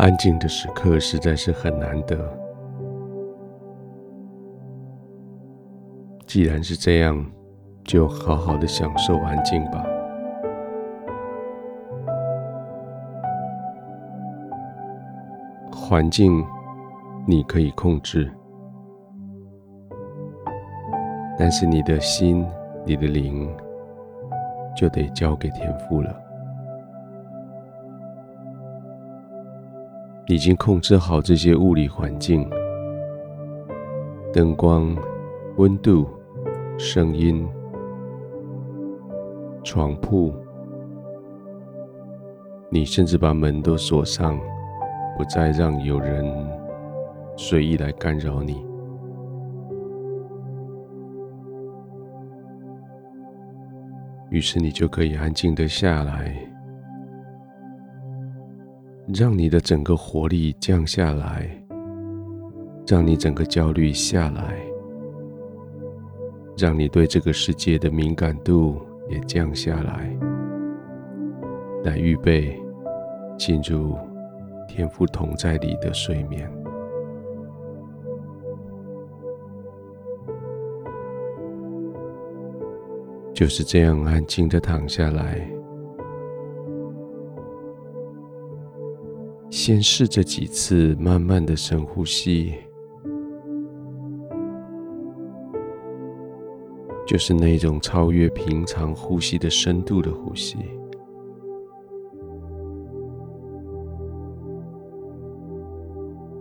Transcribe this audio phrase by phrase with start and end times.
[0.00, 2.16] 安静的时刻实在是很难得。
[6.26, 7.22] 既然是这样，
[7.84, 9.84] 就好好的享受安静吧。
[15.70, 16.42] 环境
[17.26, 18.32] 你可以控制，
[21.38, 22.46] 但是你的心、
[22.86, 23.54] 你的灵
[24.74, 26.29] 就得交给天父了。
[30.26, 32.48] 已经控制好这些物理环境，
[34.32, 34.96] 灯光、
[35.56, 36.08] 温度、
[36.78, 37.48] 声音、
[39.64, 40.32] 床铺，
[42.70, 44.38] 你甚至把门都锁上，
[45.18, 46.24] 不再让有人
[47.36, 48.64] 随意来干扰你。
[54.30, 56.49] 于是你就可以安静的下来。
[59.12, 61.50] 让你的整个活力降下来，
[62.86, 64.56] 让你整个焦虑下来，
[66.56, 70.16] 让你对这个世界的敏感度也降下来，
[71.82, 72.56] 来预备
[73.36, 73.96] 进入
[74.68, 76.48] 天父同在里的睡眠。
[83.34, 85.59] 就是这样安静的躺下来。
[89.62, 92.54] 先试着几次慢慢的深呼吸，
[97.06, 100.56] 就是那种超越平常呼吸的深度的呼吸。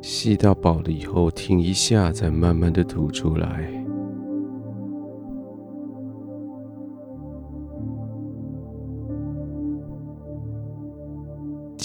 [0.00, 3.77] 吸到饱了以后，停一下，再慢慢的吐出来。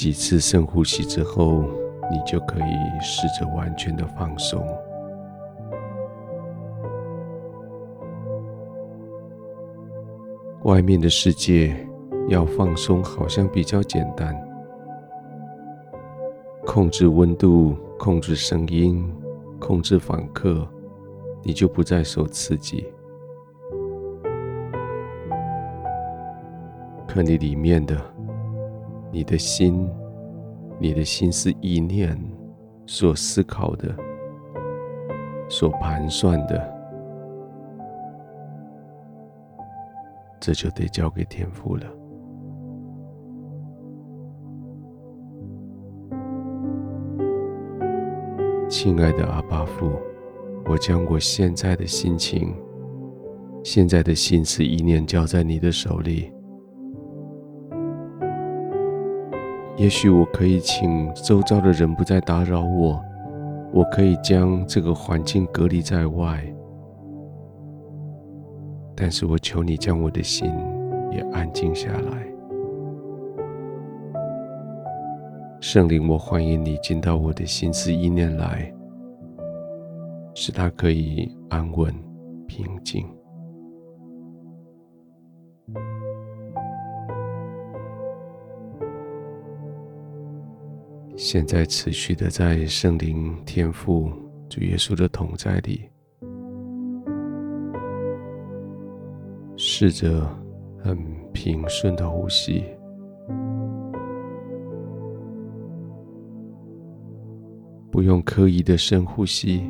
[0.03, 1.63] 几次深呼吸之后，
[2.11, 4.61] 你就可以试着完全的放松。
[10.63, 11.73] 外面的世界
[12.27, 14.35] 要放松，好像比较简单。
[16.65, 19.09] 控制温度，控制声音，
[19.57, 20.67] 控制访客，
[21.43, 22.85] 你就不再受刺激。
[27.07, 28.12] 可你里面的。
[29.13, 29.87] 你的心，
[30.79, 32.19] 你的心思意念
[32.87, 33.95] 所思考的、
[35.47, 36.73] 所盘算的，
[40.39, 41.85] 这就得交给天父了。
[48.67, 49.91] 亲爱的阿巴父，
[50.65, 52.51] 我将我现在的心情、
[53.63, 56.33] 现在的心思意念交在你的手里。
[59.83, 63.03] 也许我可以请周遭的人不再打扰我，
[63.73, 66.41] 我可以将这个环境隔离在外，
[68.95, 70.49] 但是我求你将我的心
[71.11, 72.25] 也安静下来。
[75.59, 78.73] 圣灵，我欢迎你进到我的心思意念来，
[80.33, 81.93] 使它可以安稳
[82.47, 83.05] 平静。
[91.15, 94.11] 现在持续的在圣灵、天赋、
[94.49, 95.89] 主耶稣的同在里，
[99.55, 100.27] 试着
[100.83, 100.97] 很
[101.31, 102.63] 平顺的呼吸，
[107.91, 109.69] 不用刻意的深呼吸。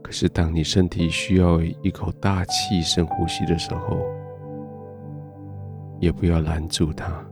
[0.00, 3.98] 可是当你身体需要一口大气深呼吸的时候，
[6.00, 7.27] 也不要拦住它。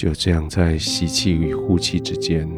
[0.00, 2.48] 就这样，在吸气与呼气之间，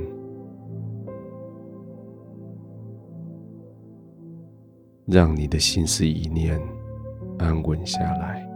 [5.07, 6.57] 让你的心思意念
[7.41, 8.49] 安稳下来。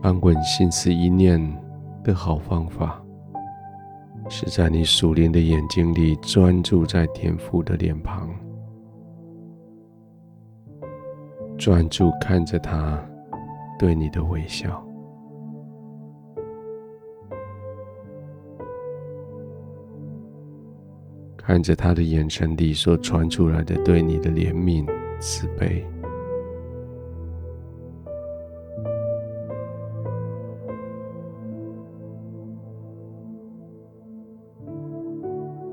[0.00, 1.38] 安稳心思意念
[2.02, 3.04] 的好方法，
[4.30, 8.47] 是在你属灵的眼睛里专注在天父的脸庞。
[11.68, 12.98] 专注看着他
[13.78, 14.82] 对你的微笑，
[21.36, 25.84] 看着他的眼神里所传出来的对你的怜悯、慈悲。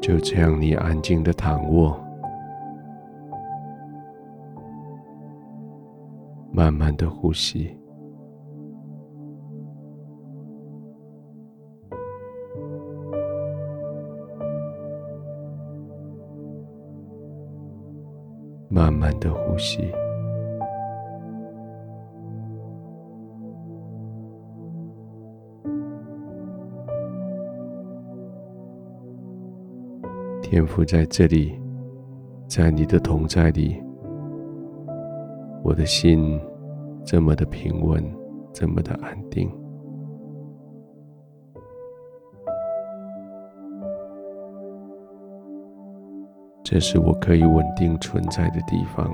[0.02, 1.98] 就这样，你安静的躺卧，
[6.56, 7.70] 慢慢的呼吸，
[18.70, 19.82] 慢慢的呼吸。
[30.42, 31.60] 天赋在这里，
[32.48, 33.84] 在你的同在里，
[35.66, 36.40] 我的心
[37.04, 38.04] 这么的平稳，
[38.54, 39.52] 这么的安定。
[46.64, 49.12] 这是我可以稳定存在的地方，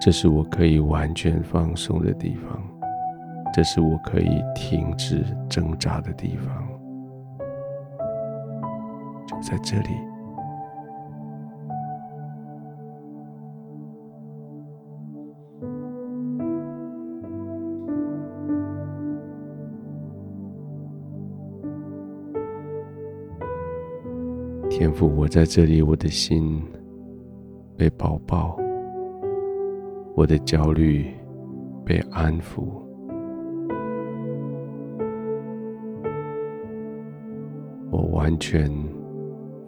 [0.00, 2.62] 这是我可以完全放松的地方，
[3.52, 6.68] 这是我可以停止挣扎的地方。
[9.26, 10.11] 就在这里。
[24.82, 26.60] 天赋，我在这里，我的心
[27.76, 28.58] 被抱抱，
[30.16, 31.06] 我的焦虑
[31.84, 32.64] 被安抚，
[37.92, 38.68] 我完全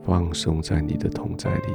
[0.02, 1.68] 放松在你的同在里，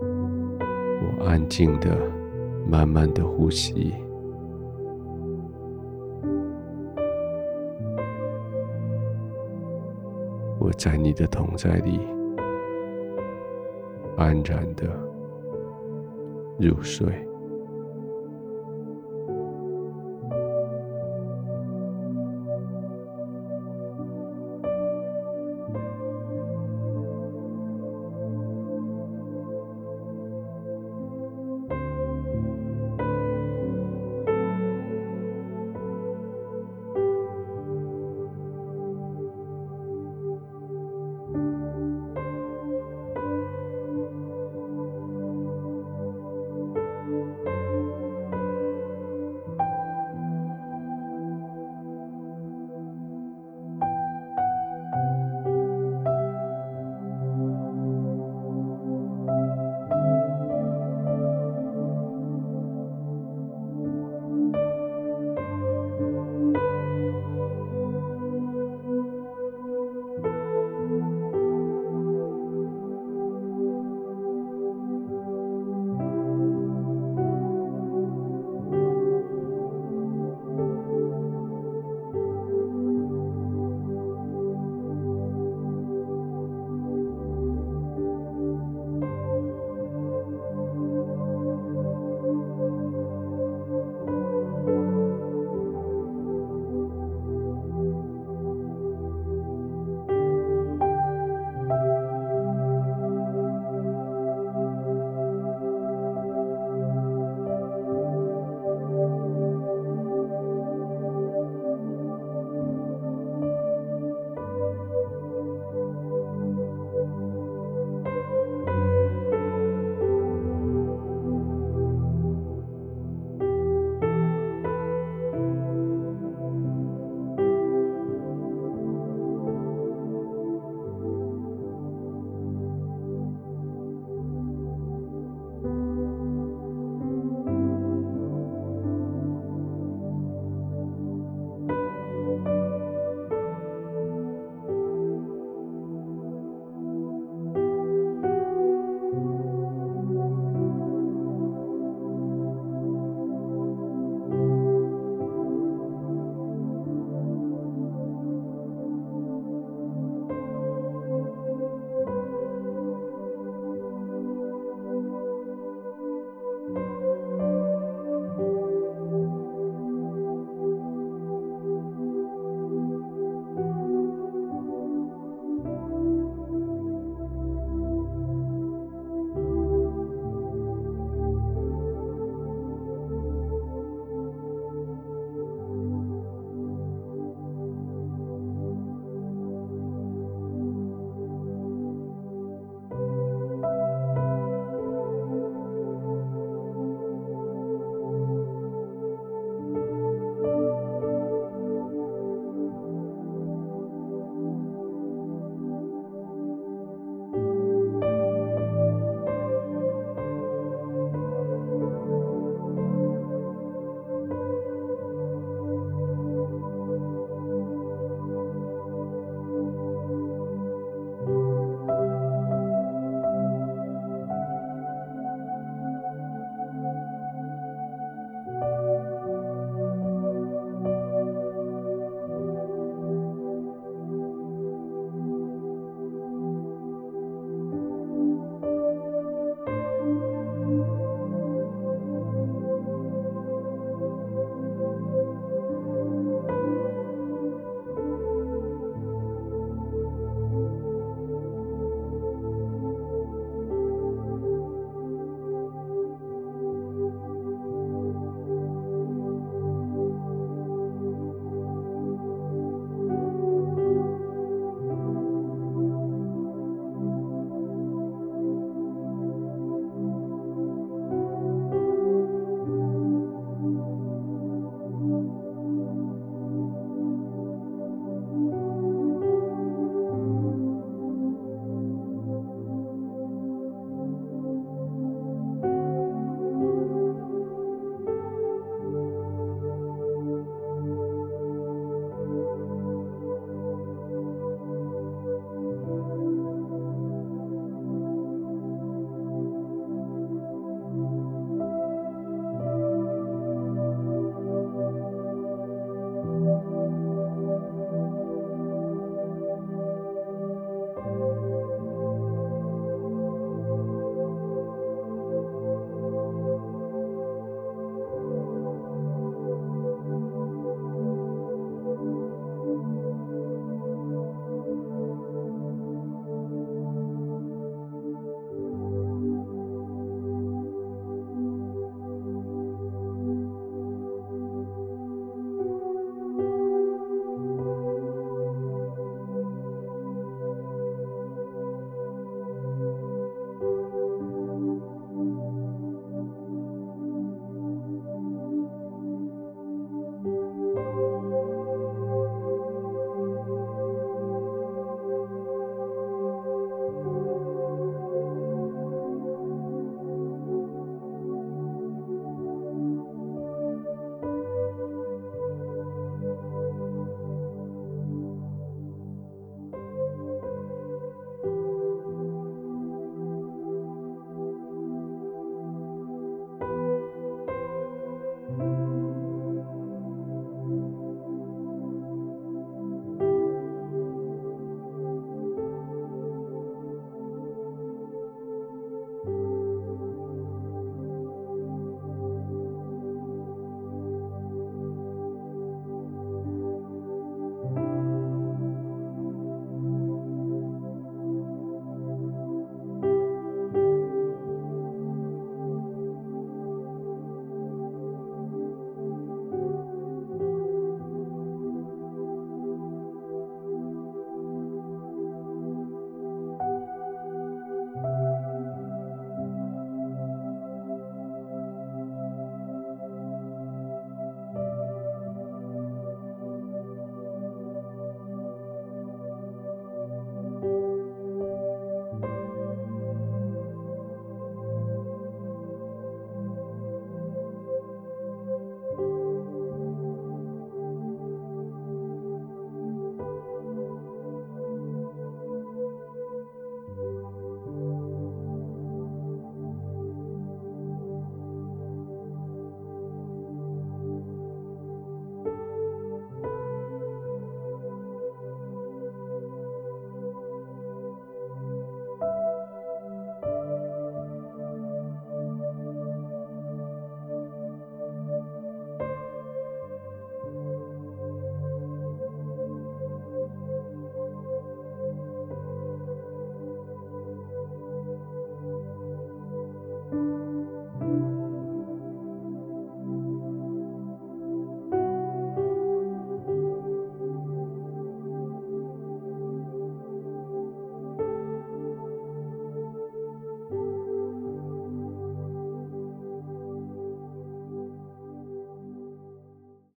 [0.00, 1.96] 我安静的、
[2.68, 3.94] 慢慢的呼吸。
[10.74, 12.00] 在你的同在里
[14.16, 14.86] 安然的
[16.58, 17.33] 入睡。